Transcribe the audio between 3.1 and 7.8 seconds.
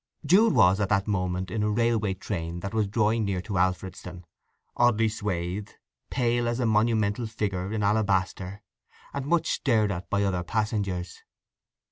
near to Alfredston, oddly swathed, pale as a monumental figure